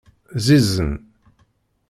[0.45, 0.93] Ẓiẓen.